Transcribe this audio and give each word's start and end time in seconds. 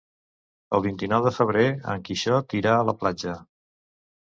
El 0.77 0.81
vint-i-nou 0.85 1.25
de 1.27 1.33
febrer 1.35 1.67
en 1.95 2.03
Quixot 2.09 2.59
irà 2.63 2.75
a 2.81 2.91
la 2.91 2.99
platja. 3.05 3.39